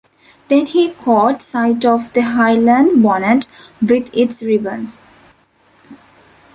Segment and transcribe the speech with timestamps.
[0.47, 3.45] Then he caught sight of the Highland bonnet
[3.83, 4.97] with its ribbons.